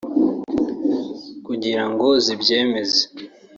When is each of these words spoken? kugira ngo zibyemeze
kugira 1.45 1.81
ngo 1.91 2.07
zibyemeze 2.25 3.01